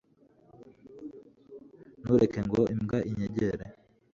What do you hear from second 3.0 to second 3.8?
inyegere!